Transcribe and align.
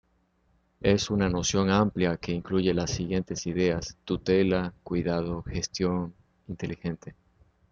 Es 0.81 1.11
una 1.11 1.29
noción 1.29 1.69
amplia 1.69 2.17
que 2.17 2.31
incluye 2.31 2.73
las 2.73 2.89
siguientes 2.89 3.45
ideas: 3.45 3.95
tutela, 4.03 4.73
cuidado, 4.81 5.43
gestión 5.43 6.15
inteligente. 6.47 7.13